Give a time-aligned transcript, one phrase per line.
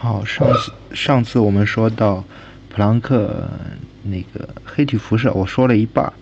[0.00, 2.22] 好，上次上次我们说到
[2.68, 3.50] 普朗克
[4.04, 6.12] 那个黑体辐射，我说了一半，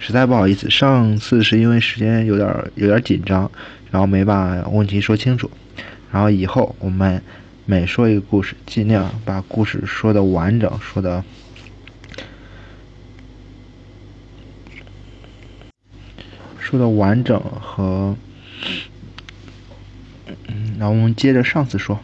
[0.00, 0.68] 实在不好意思。
[0.68, 3.48] 上次是因为时间有点有点紧张，
[3.92, 5.48] 然后没把问题说清楚。
[6.10, 7.22] 然后以后我们
[7.64, 11.22] 每说一个故事，尽量把故事说的完整，说的
[16.58, 18.16] 说的完整和
[20.48, 22.00] 嗯，然后我们接着上次说。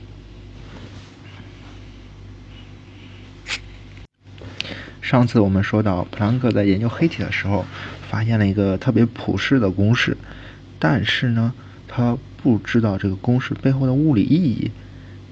[5.08, 7.64] 上次我们说到，普朗克在研究黑体的时候，
[8.10, 10.14] 发现了一个特别普世的公式，
[10.78, 11.54] 但是呢，
[11.88, 14.70] 他不知道这个公式背后的物理意义。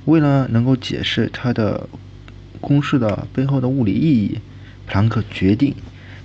[0.06, 1.90] 为了能够解释他的
[2.58, 4.38] 公式的背后的物理意义，
[4.86, 5.74] 普朗克决定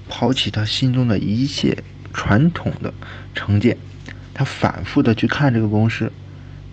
[0.08, 1.84] 抛弃他心中的一切
[2.14, 2.94] 传统的
[3.36, 3.76] 成见，
[4.34, 6.09] 他反复的去看这个公式，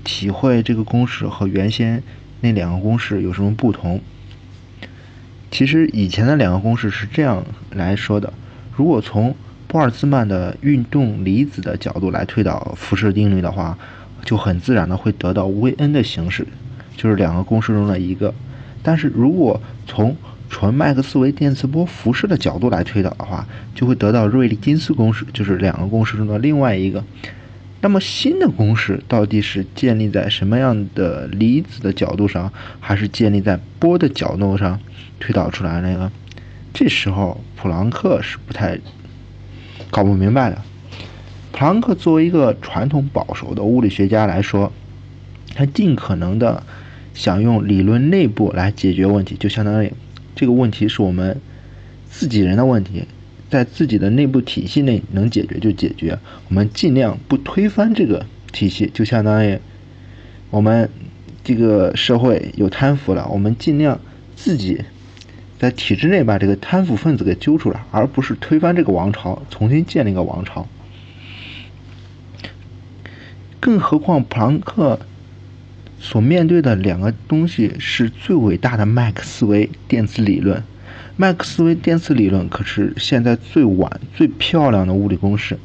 [0.05, 2.05] 体会这个公式和原先
[2.41, 4.00] 那两个公式有什么不同。
[5.50, 8.32] 其实以前的两个公式是这样来说的：
[8.77, 9.34] 如果从
[9.68, 13.77] 玻尔兹曼的运动离子的角度来推导辐射定律的话，
[14.24, 16.46] 就很自然的会得到 Vn 的形式，
[16.96, 18.32] 就是两个公式中的一个。
[18.82, 20.16] 但是如果从
[20.48, 27.05] 纯麦克斯韦电磁波辐射的角度来推导的话，就会得到瑞利金斯公式，就是两个公式中的另外一个。
[27.80, 34.80] 那么新的公式到底是建立在什么样的离子的角度上，还是建立在波的角度上
[35.20, 36.10] 推导出来那个？
[36.74, 38.78] 这时候普朗克是不太
[39.90, 40.62] 搞不明白的。
[41.52, 44.72] 普朗克作为一个传统保守的物理学家来说，
[45.54, 46.62] 他尽可能的
[47.14, 49.92] 想用理论内部来解决问题，就相当于
[50.36, 51.40] 这个问题是我们
[52.10, 53.06] 自己人的问题。
[53.50, 56.18] 在自己的内部体系内能解决就解决，
[56.48, 59.58] 我们尽量不推翻这个体系，就相当于
[60.50, 60.90] 我们
[61.42, 64.00] 这个社会有贪腐了，我们尽量
[64.36, 64.82] 自己
[65.58, 70.68] 在体制内把这个贪腐分子给揪出来，而不是推翻这个王朝，重新建立一个王朝。
[73.61, 75.00] 更何况普朗克
[75.98, 80.62] 所面对的两个东西是最伟大的麦克斯韦电磁理论。
[81.20, 85.58] 麦克斯韦电磁理论可是现在最晚、最漂亮的物理公式，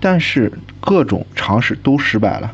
[0.00, 2.52] 但是各种尝试都失败了。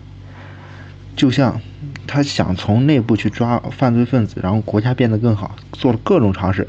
[1.17, 1.61] 就像
[2.07, 6.69] 他想从内部去抓犯罪分子，然后国家变得更好，做了各种尝试，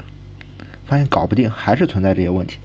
[0.86, 2.58] 发现搞不定，还是存在这些问题。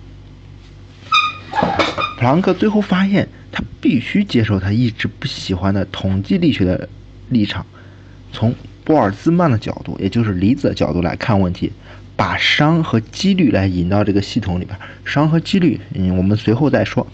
[1.51, 6.89] 普朗克最后发现，他必须接受他一直不喜欢的统计力学的
[7.29, 7.63] 立场，
[8.33, 11.71] 从玻尔兹曼的角度，也就是离子的角度来看问题。
[12.19, 17.07] 把熵和几率来引到这个系统里边，熵和几率，嗯，我们随后再说。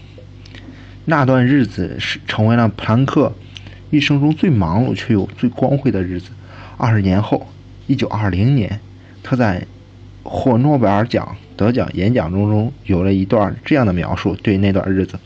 [1.04, 3.32] 那段日子是成为了普朗克
[3.90, 6.30] 一生中最忙碌却又最光辉的日子。
[6.76, 7.46] 二十年后，
[7.86, 8.80] 一九二零年，
[9.22, 9.64] 他在
[10.24, 15.20] 获诺贝尔奖得奖演讲中中有了一段这样的描述：对那段日子，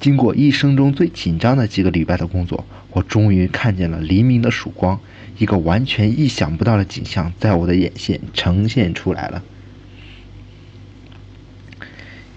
[0.00, 4.98] 经过一生中最紧张的几个礼拜的工作，我终于看见了黎明的曙光。
[5.40, 9.42] 一个完全意想不到的景象在我的眼前呈现出来了。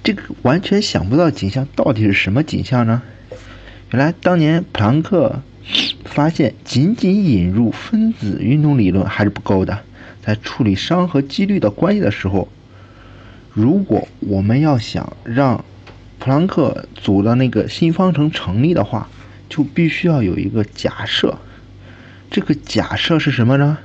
[0.05, 3.01] 这个完全想不到景象到底是什么景象呢？
[3.91, 5.41] 原来当年普朗克
[6.05, 9.81] 发现，仅仅引入分子运动理论还是不够的。
[10.21, 12.47] 在处理熵和几率的关系的时候，
[13.51, 15.65] 如果我们要想让
[16.19, 19.09] 普朗克组的那个新方程成立的话，
[19.49, 21.37] 就必须要有一个假设。
[22.33, 23.77] 这个假设是什么呢？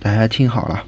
[0.00, 0.84] 大家听好了，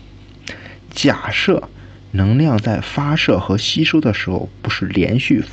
[0.90, 1.68] 假设
[2.10, 5.44] 能量在发射和吸收的时候不是连续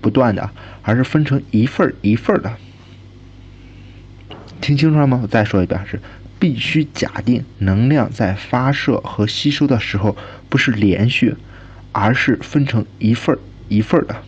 [0.00, 0.48] 不断的，
[0.82, 2.52] 而是分成一份一份的。
[4.60, 5.18] 听清楚了吗？
[5.20, 6.00] 我再说一遍，是
[6.38, 10.16] 必须假定能量在发射和吸收的时候
[10.48, 11.34] 不是连续，
[11.90, 13.36] 而是分成一份
[13.68, 14.22] 一份的。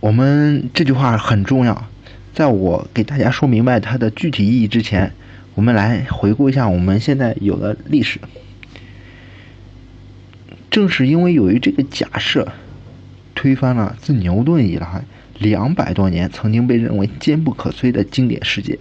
[0.00, 1.88] 我们这句话很重要。
[2.34, 5.12] 在我给大家说明白它的具体意义之前，
[5.54, 8.20] 我们来回顾一下我们现在有的历史。
[10.70, 12.52] 正是因为由于这个假设，
[13.34, 15.02] 推翻了自牛顿以来
[15.38, 18.78] 两百多年曾经被认为坚不可摧的经典世界。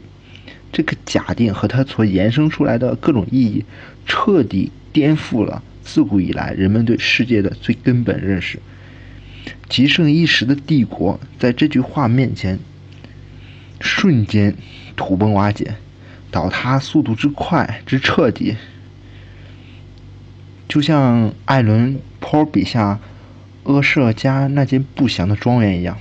[0.71, 3.65] 这个假定和它所延伸出来的各种意义，
[4.05, 8.59] 彻底颠覆了自古以来人们对世界的最根本认识。
[9.69, 12.59] 极盛一时的帝国，在这句话面前。
[13.79, 14.55] 瞬间
[14.95, 15.75] 土崩瓦解，
[16.31, 18.55] 倒塌速度之快之彻底，
[20.67, 22.99] 就像艾伦坡笔下
[23.63, 25.97] 阿舍家那间不祥的庄园一样。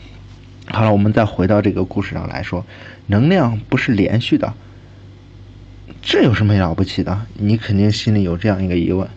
[0.68, 2.66] 好了，我们再回到这个故事上来说，
[3.06, 4.54] 能量不是连续的，
[6.02, 7.26] 这有什么了不起的？
[7.34, 9.08] 你肯定心里有这样一个疑问：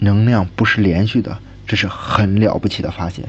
[0.00, 3.24] 能量不是连续的，这是很了不起的发现，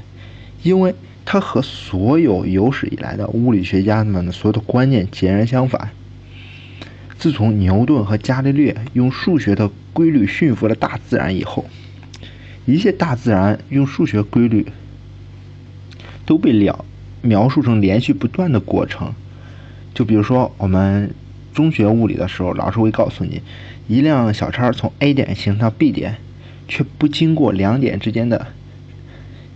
[0.64, 0.94] 因为
[1.26, 5.90] 它和所有有史以来的物理学家们的所有的观念截然相反。
[7.18, 11.66] 自从牛顿和伽利略用数学的规律驯服了大自然以后，
[12.66, 14.68] 一切大自然用数学规律
[16.26, 16.86] 都被了
[17.22, 19.14] 描述成连续不断的过程。
[19.94, 21.14] 就比如说我们
[21.54, 23.42] 中学物理的时候，老师会告诉你，
[23.88, 26.18] 一辆小车从 A 点行到 B 点，
[26.68, 28.48] 却不经过两点之间的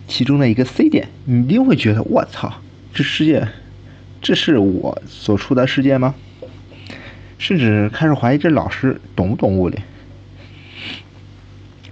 [0.10, 2.52] 其中的一个 C 点，你一定会觉得我操，
[2.94, 3.48] 这世界，
[4.22, 6.16] 这是我所处的世界吗？
[7.38, 9.78] 甚至开始怀疑这老师懂不懂物理。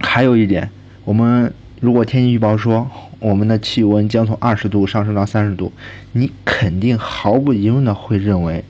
[0.00, 0.68] 还有一点，
[1.04, 5.72] 我们如果天气预报说我们的气温将从二十度上升到三十度，
[6.12, 8.64] 你肯定毫不疑问的会认为，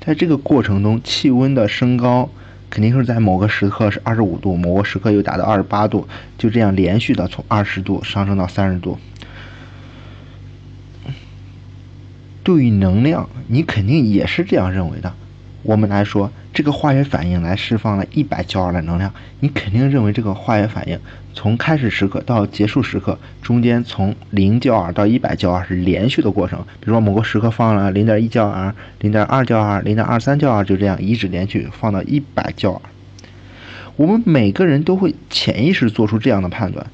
[0.00, 2.30] 在这个过程中气温的升高
[2.70, 6.06] 肯定是在某个时刻是二十五度，某个时刻又达到二十八度，
[6.38, 8.96] 就这样连续的从二十度上升到三十度。
[12.42, 15.12] 对于能量，你肯定也是这样认为的。
[15.62, 20.98] 我们来说，这个化学反应来释放了一百焦耳的能量，你肯定认为这个化学反应
[21.32, 26.58] 从开始时刻到结束时刻中间从零焦耳到一百焦耳是连续的过程。
[26.80, 32.82] 比如说某个时刻放了零点一焦耳、零点二焦耳、零点二三焦耳，就这样一直连续放到一百焦耳。
[33.96, 36.86] 我们每个人都会潜意识做出这样的判断，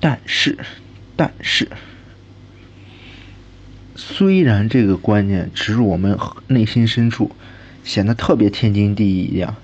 [0.00, 0.56] 但是，
[1.14, 1.68] 但是。
[3.94, 7.30] 虽然这个观念植入我们内心深处，
[7.84, 9.54] 显得特别天经地义一样。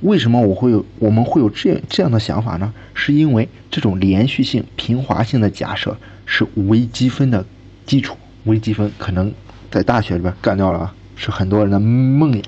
[0.00, 2.72] 为什么我会有我们会有这样这样的想法呢？
[2.94, 7.44] 是因为这种连续性、平滑性的假设是微积分的
[7.84, 8.16] 基础。
[8.44, 9.32] 微积分可能
[9.70, 12.42] 在大学里边干掉了，是很多人的梦魇。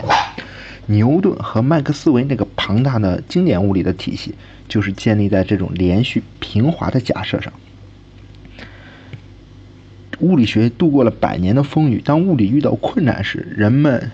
[0.87, 4.35] 牛顿和麦克斯韦那个庞大的经典物理的体系，
[4.69, 7.53] 就是建立在这种连续平滑的假设上。
[10.21, 14.11] 物理学度过了百年的风雨，当物理遇到困难时，人们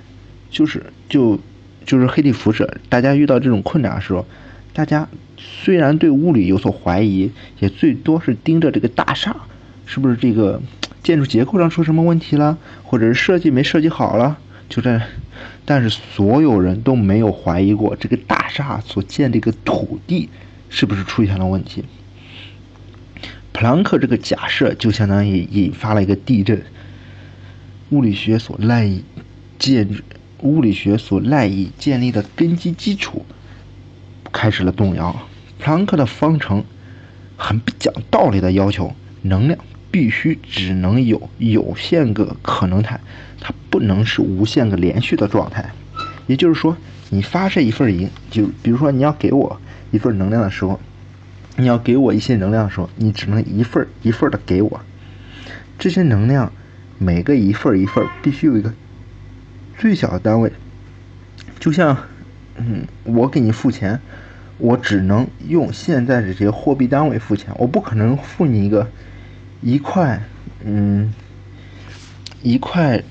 [0.50, 1.40] 就是就
[1.84, 2.78] 就是黑体辐射。
[2.88, 4.26] 大家遇到这种困难的时候，
[4.72, 9.36] 大家虽然对物理有所怀疑，也最多是盯着这个大厦，
[9.86, 10.60] 是不是这个
[11.02, 14.38] 建筑结构上出什么问题了，或者是设计没设计好了，
[14.68, 15.00] 就这。
[15.64, 20.28] 但是所有人都没有怀疑过这个大厦所建这个土地
[20.70, 21.84] 是不是出现了问题。
[23.52, 26.62] 普朗克这个假设就相当于引发了一个地震，
[27.90, 29.02] 物理学所赖以
[29.58, 29.88] 建，
[30.40, 33.24] 物理学所赖以建立的根基基础
[34.32, 35.14] 开始了动摇。
[35.58, 36.64] 普朗克的方程
[37.36, 39.58] 很不讲道理的要求，能量
[39.90, 43.00] 必须只能有有限个可能态，
[43.40, 45.70] 它不能是无限个连续的状态。
[46.26, 46.76] 也就是说，
[47.10, 49.60] 你发射一份银，就比如说你要给我
[49.90, 50.80] 一份能量的时候。
[51.58, 54.78] 你要给我一些能量的时候，你只能一份一份的给我。
[55.78, 56.52] 这些能量，
[56.98, 58.74] 每个一份一份必须有一个
[59.78, 60.52] 最小的单位。
[61.58, 61.96] 就像，
[62.56, 64.00] 嗯，我给你付钱，
[64.58, 68.88] 我只能用现在的这些货币单位付钱，我不可能付你一个
[69.62, 70.22] 一块，
[70.64, 71.12] 嗯，
[72.42, 73.02] 一块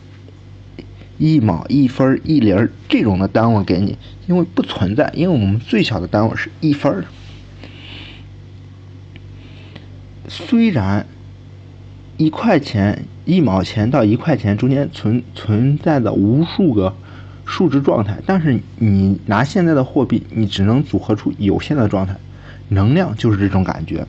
[1.18, 2.54] 一毛一分一厘
[2.88, 7.04] 这种的单位给你，因为不存在，因为我们最小的单位是一分。
[10.28, 11.06] 虽然
[12.18, 16.96] 一块钱、一毛钱到一块钱中间存存在的无数个
[17.46, 22.16] 数值状态，但是你拿现在的货币，你只能组合出有限的状态。
[22.70, 24.08] 能量就是这种感觉，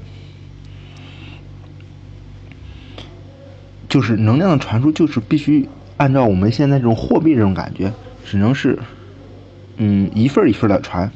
[3.88, 7.92] 就是能量的传输，就是必须按照我们现在这种货币这种感觉，
[8.25, 8.78] 只能是
[9.76, 11.10] 嗯一份一份的传。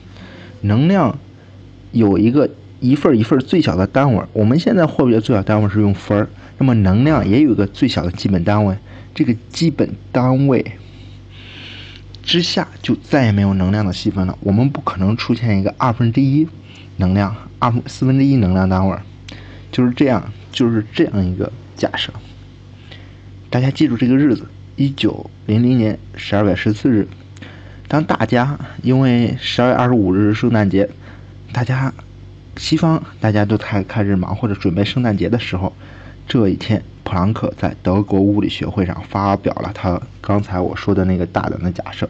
[0.61, 1.19] 能量
[1.93, 2.51] 有一个。
[2.81, 8.75] 一份一份最小的单位，我们现在货币的最小单位是用分儿，那么能量也有一个最小的基本单位，
[9.15, 10.65] 这个基本单位
[12.23, 14.37] 之下就再也没有能量的细分了。
[14.41, 16.49] 我们不可能出现一个二分之一
[16.97, 18.97] 能量、二分四分之一能量单位，
[19.71, 22.11] 就是这样，就是这样一个假设。
[23.51, 24.47] 大家记住这个日子：
[24.77, 27.07] 一九零零年十二月十四日。
[27.89, 30.89] 当大家因为十二月二十五日是圣诞节，
[31.53, 31.93] 大家。
[32.61, 35.73] 西方大家都开开始忙活着准备圣诞节的时候，
[36.29, 42.07] 这一天，普朗克在德国物理学会上发表了他刚才我说的那个大胆的假设。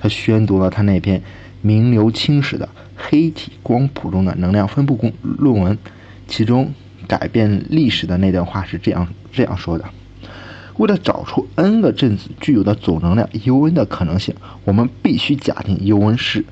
[0.00, 1.22] 他宣读了他那篇
[1.60, 2.66] 名留青史的
[2.96, 5.76] 黑体光谱中的能量分布公论文，
[6.26, 6.72] 其中
[7.06, 9.84] 改变历史的那段话是这样这样说的：
[10.78, 16.46] 为了找出 n 个振子具有的总能量 Un 的可能性，我们必须假定 Un 是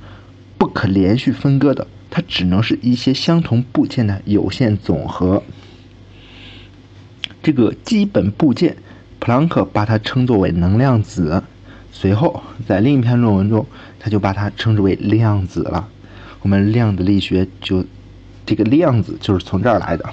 [0.58, 5.42] 不可连续分割的，它只能是一些相同部件的有限总和。
[7.42, 8.76] 这个基本部件，
[9.18, 11.42] 普朗克把它称作为能量子。
[11.92, 13.66] 随后，在另一篇论文中，
[13.98, 15.88] 他就把它称之为量子了。
[16.42, 17.84] 我们量子力学就
[18.46, 20.10] 这个量子就是从这儿来的。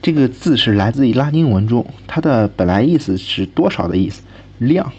[0.00, 4.22] 这个字是来自于拉丁文中，它的本来意思是多少的意思。
[4.58, 4.92] 量，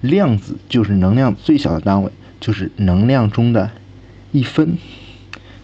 [0.00, 2.10] 量子就是能量最小的单位，
[2.40, 3.70] 就是能量中的
[4.34, 4.76] 一分。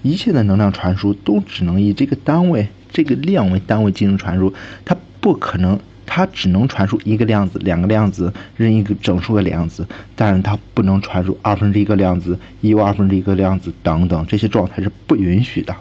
[0.02, 5.78] 一切的能量传输都只能以这个单位、这个量为单位进行传输，它不可能。
[6.12, 9.86] 它只能传输一个量子、两个量子、任意一个整数个量子，
[10.16, 15.76] 但是它不能传输二分之一个量子、一又二分之一个量子等等，这些状态是不允许的。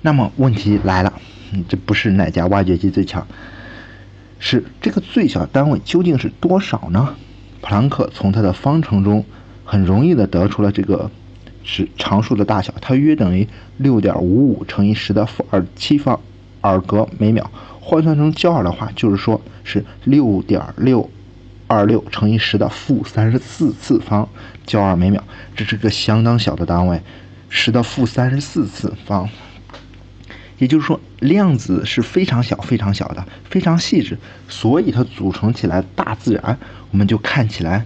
[0.00, 1.12] 那么问题来了，
[1.68, 3.24] 这不是哪家挖掘机最强，
[4.40, 7.14] 是这个最小单位究竟是多少呢？
[7.60, 9.24] 普朗克从它的方程中
[9.64, 11.08] 很容易的得出了这个
[11.64, 16.20] 是常数的大小，它约等于六点五五乘以十的负二七方
[16.60, 17.50] 尔格每秒。
[17.80, 21.10] 换算成焦耳的话，就是说是六点六
[21.66, 24.28] 二六乘以十的负三十四次方
[24.64, 25.24] 焦耳每秒，
[25.56, 27.00] 这是个相当小的单位，
[27.48, 29.28] 十的负三十四次方。
[30.58, 34.16] 也就是说，量子是非常小、非常小的，非常细致，
[34.48, 36.56] 所以它组成起来，大自然
[36.92, 37.84] 我们就看起来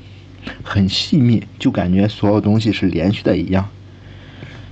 [0.63, 3.69] 很细密，就感觉所有东西是连续的一样。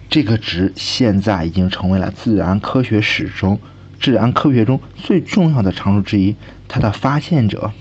[0.08, 3.58] 这个值现在已经成为了自然科学史中。
[4.00, 6.36] 自然科学中最重要的常数之一，
[6.68, 7.72] 它的发现者，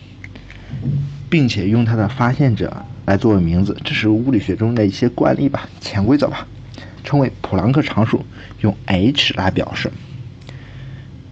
[1.29, 6.47] 并且用它的发现者来作为名字，这是物理学中的一些惯例吧、潜规则吧，
[7.03, 8.23] 称为普朗克常数，
[8.61, 9.91] 用 h 来表示。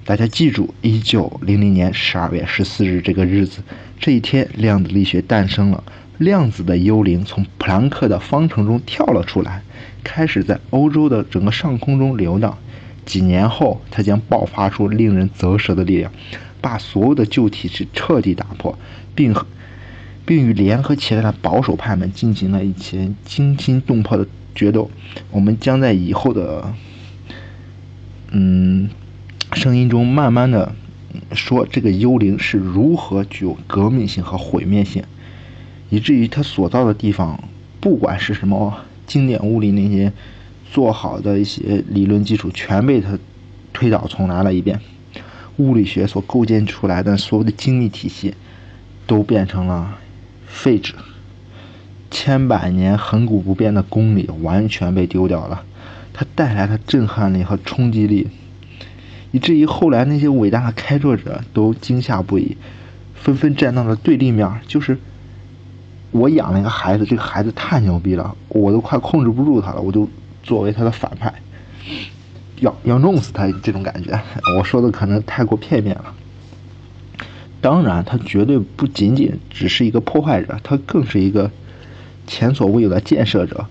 [0.04, 3.62] 大家记住，一九零零年十二月十四日这个日子，
[3.98, 5.82] 这一天量子力学诞生了，
[6.22, 9.64] 量子的幽灵从普朗克的方程中跳了出来，
[10.04, 12.60] 开始在欧洲的整个上空中流荡。
[13.08, 16.12] 几年后，它将爆发出令人啧舌的力量，
[16.62, 18.78] 把所有的旧体制彻底打破，
[19.16, 19.34] 并
[20.24, 24.92] 并与联合起来的保守派们进行了一些惊心动魄的决斗。
[25.32, 26.72] 我们将在以后的
[28.30, 28.88] 嗯
[29.54, 30.76] 声音中慢慢的
[31.34, 35.04] 说这个幽灵是如何具有革命性和毁灭性，
[35.92, 37.40] 以至于他所到的地方，
[37.80, 40.12] 不管是什么经典物理那些。
[40.74, 43.20] 做好的一些理论基础全被他
[43.74, 44.80] 推倒重来了一遍，
[45.58, 48.34] 物理学所构建出来的所有的精密体系
[49.06, 49.98] 都变成了
[50.48, 50.94] 废纸，
[52.10, 55.66] 千百年恒古不变的公理完全被丢掉了，
[56.14, 58.30] 它带来的震撼力和冲击力，
[59.32, 62.56] 以至于后来那些伟大的开拓者都惊吓不已，
[63.14, 64.98] 纷纷站到了对立面，就是
[66.12, 70.08] 我养了一个孩子，这个孩子太牛逼了，我都快控制不住他了，我就。
[70.44, 71.32] 作为他的反派，
[72.62, 74.20] 要要弄死他这种感觉，
[74.58, 76.16] 我说的可能太过片面了。
[77.62, 81.52] 当然，他绝对不仅仅只是一个破坏者，他更是一个
[82.26, 83.68] 前所未有的建设者。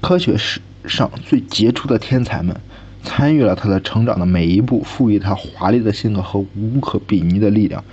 [0.00, 2.56] 科学史上最杰出的天才们
[3.02, 7.84] 参与了他的成长的每一步，赋予他华丽的性格和无可比拟的力量。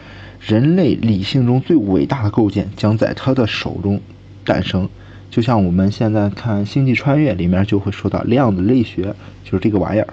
[0.46, 4.02] 人类理性中最伟大的构建将在他的手中
[4.44, 4.90] 诞生。
[5.32, 10.08] 就像我们现在看《星际穿越》里面就会说到量子力学，就是这个玩意儿。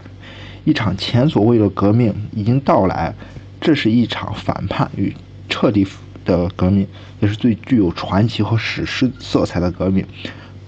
[0.65, 3.15] 一场前所未有的革命已经到来，
[3.61, 5.13] 这是一场反叛与
[5.49, 5.87] 彻底
[6.25, 6.87] 的革命，
[7.19, 10.07] 也是最具有传奇和史诗色彩的革命。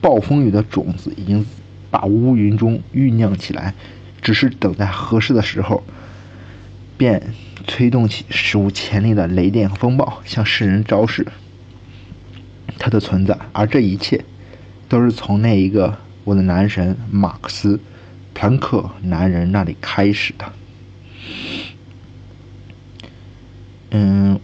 [0.01, 1.47] 暴风雨的种子已经
[1.91, 3.73] 把乌云中酝酿起来，
[4.21, 5.83] 只是等待合适的时候，
[6.97, 7.35] 便
[7.67, 11.27] 催动起史无前例的雷电风暴，向世人昭示
[12.79, 13.39] 他的存在。
[13.53, 14.25] 而这一切。
[14.89, 17.77] 都是从那一个我的男神马克思·
[18.35, 20.53] 朋克男人那里开始的。
[23.93, 24.39] 嗯，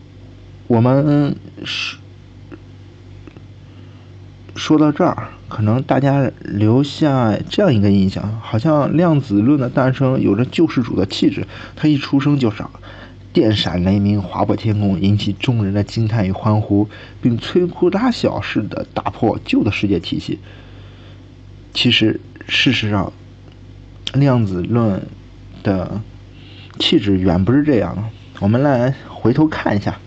[0.69, 1.37] 我们
[1.67, 1.99] 是
[4.69, 11.47] 说到这儿，可能大家留下这样一个印象：好像量子论的诞生有着救世主的气质。
[11.75, 12.63] 他一出生就是
[13.33, 16.87] 电闪雷鸣，划破天空，引起众人的惊叹与欢呼，
[17.23, 20.39] 并摧枯拉朽似的打破旧的世界体系。
[21.73, 23.11] 其实，事实上，
[24.13, 25.01] 量子论
[25.63, 25.99] 的
[26.79, 28.11] 气质远不是这样。
[28.41, 29.99] 我们来回头看一下，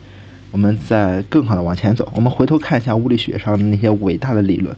[0.51, 2.11] 我们再更好的往前走。
[2.13, 4.75] 我们回头看一下物理学上的那些伟大的理论。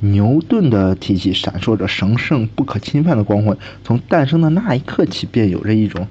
[0.00, 6.06] 牛顿的体系闪烁着神圣不可侵犯的光辉，从诞生的那一刻起，便有着一种。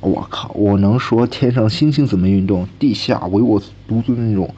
[0.00, 4.54] 我靠，我能说天上星星怎么运动，地下唯我独尊的那种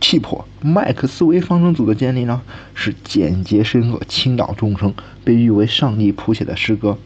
[0.00, 0.46] 气魄。
[0.60, 2.40] 麦克斯韦方程组的建立呢，
[2.74, 6.98] 是简洁深刻，倾倒众生，被誉为上帝谱写的诗歌。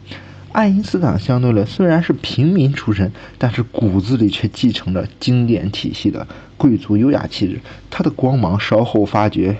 [0.55, 7.59] 爱因斯坦相对论虽然是平民出身，但是骨子里却继承着经典体系的贵族优雅气质。
[7.89, 9.57] 他的光芒稍后发掘，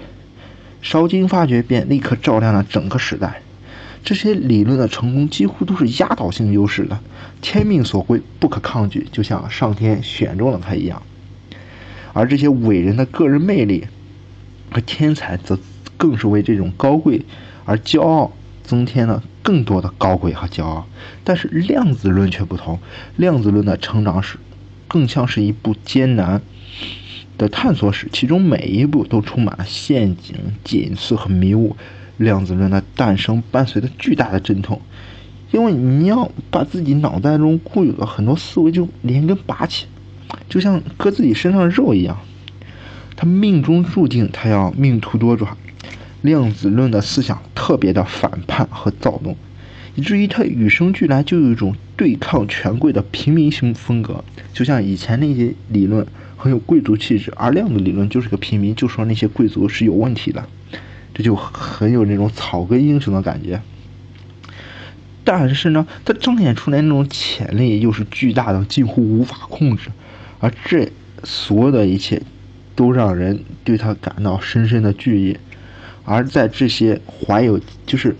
[0.81, 3.41] 稍经发掘便立刻照亮了整个时代。
[4.05, 6.97] 这些理论的成功几乎都是压倒性优势的，
[7.41, 11.01] 天命所归，不可抗拒，就像上天选中了他一样。
[12.13, 13.85] 而这些伟人的个人魅力
[14.71, 15.59] 和天才，则
[15.97, 17.25] 更是为这种高贵
[17.65, 18.31] 而骄傲
[18.63, 20.85] 增添了更多的高贵和骄傲。
[21.23, 22.79] 但是量子论却不同，
[23.15, 24.37] 量子论的成长史
[24.89, 26.41] 更像是一部艰难
[27.37, 31.77] 的探索史，其中每一步都充满了陷阱、紧缩和迷雾。
[32.17, 34.81] 量子论的诞生伴随着巨大的阵痛，
[35.51, 39.85] 因为你要把自己脑袋中固有的很多思维就连根拔起，
[40.47, 42.17] 就像割自己身上的肉一样。
[43.17, 45.45] 他命中注定他要命途多舛。
[46.25, 49.37] 量子论的思想特别的反叛和躁动，
[49.95, 54.25] 以至于他与生俱来就有一种对抗权贵的平民型风格。
[54.51, 56.05] 就像以前那些理论
[56.35, 60.47] 很有贵族气质，而量子理论就是个平民，就说那些贵族是有问题的。
[61.13, 63.61] 这就很有那种草根英雄的感觉，
[65.23, 69.89] 但是呢，他彰显出来那种潜力又是巨大的，近乎无法控制，
[70.41, 70.91] 而这
[71.23, 72.21] 所有的一切，
[72.75, 75.37] 都让人对他感到深深的惧意。
[76.05, 78.15] 而在这些怀有，就是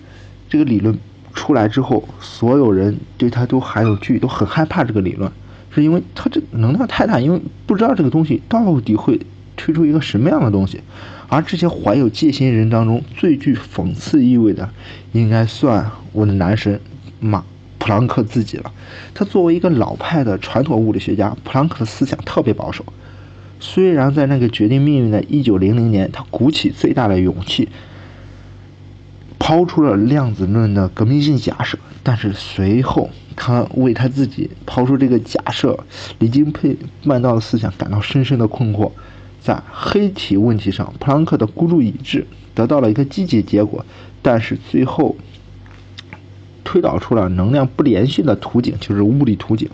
[0.50, 0.98] 这个理论
[1.34, 5.32] 出来之后，所有人对他都还有惧，都很害怕这个理论，
[5.74, 9.20] 是因为他这能量太大，因为不知道这个东西到底会
[9.56, 10.82] 推出一个什么样的东西。
[11.28, 14.70] 而这些怀有戒心人当中最具讽刺意味的，
[15.12, 16.80] 应该算我的男神
[17.20, 17.44] 马
[17.78, 18.72] 普朗克自己了。
[19.14, 22.86] 他作为一个老派的传统物理学家，普朗克的思想特别保守。
[23.68, 27.68] 虽然在那个决定命运的1900年，他鼓起最大的勇气，
[29.40, 35.80] 抛出了量子论的革命性假设，但是随后他为他自己抛出这个假设
[36.20, 38.92] 离经叛道的思想感到深深的困惑。
[39.42, 43.84] 在黑体问题上，普朗克的孤注一掷得到了一个积极结果，
[44.22, 45.16] 但是最后
[46.64, 49.70] 推导出了能量不连续的图景，就是物理图景，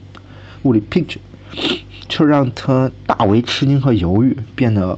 [0.63, 1.19] 物理 picture，
[2.07, 4.97] 就让他大为吃惊和犹豫，变得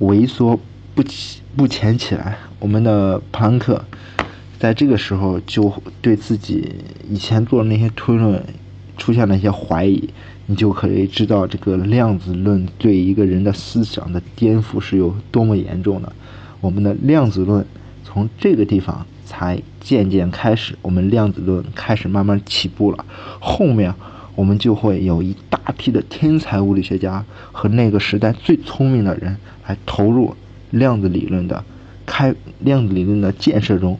[0.00, 0.58] 萎缩
[0.94, 2.36] 不起不前起来。
[2.58, 3.84] 我们的普朗克
[4.58, 6.74] 在这个时候就对自己
[7.08, 8.42] 以前做的那些推论
[8.96, 10.08] 出现了一些怀疑。
[10.46, 16.12] 你就可以知道这个量子论对一个人的思想的颠覆是有多么严重的。
[16.60, 17.64] 我们的量子论
[18.02, 23.04] 从这个地方才渐渐开始，我们量子论开始慢慢起步了。
[23.38, 23.94] 后面
[24.40, 30.34] 我们就会有一大批的天才物理学家和那个时代最聪明的人来投入
[30.70, 31.62] 量子理论的
[32.06, 33.98] 开量子理论的建设中。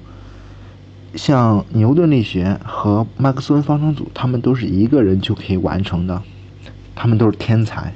[1.14, 6.22] 像牛顿力学和麦克斯韦方程组，他们都是一个人就可以完成的。
[6.94, 7.92] 他们都是天才，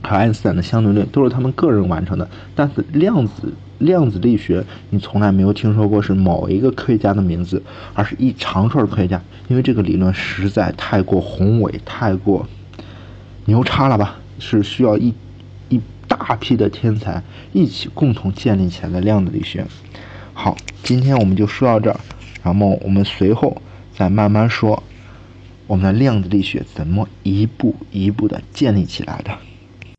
[0.00, 2.30] 和爱因斯坦的相对论都是他们个人完成的。
[2.54, 7.62] 但是量子量子力学，你从来没有听说过是某一个科学家的名字，
[7.94, 9.22] 而是一长串科学家。
[9.48, 12.46] 因为这个理论实在太过宏伟，太过
[13.44, 14.16] 牛叉了吧？
[14.38, 15.12] 是需要一
[15.68, 19.66] 一大批的天才一起共同建立起来的量子力学。
[20.32, 22.00] 好，今天我们就说到这儿，
[22.42, 23.60] 然后我们随后
[23.94, 24.82] 再慢慢说。
[25.66, 29.30] 我们的量子力学怎么一步一步的建立起来的？